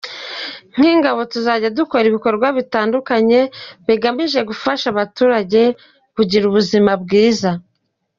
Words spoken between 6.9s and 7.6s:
bwiza.